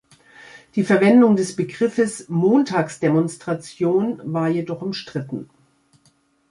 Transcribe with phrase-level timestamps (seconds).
[0.73, 5.47] Die Verwendung des Begriffes „Montagsdemonstration“ war jedoch umstritten.